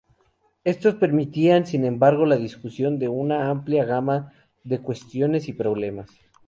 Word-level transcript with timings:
Estos 0.63 0.95
permitían, 0.95 1.67
sin 1.67 1.85
embargo, 1.85 2.25
la 2.25 2.35
discusión 2.37 2.97
de 2.97 3.07
una 3.07 3.51
amplia 3.51 3.85
gama 3.85 4.33
de 4.63 4.81
cuestiones 4.81 5.47
y 5.47 5.53
problemas. 5.53 6.09